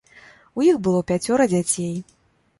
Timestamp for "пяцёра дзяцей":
1.13-1.95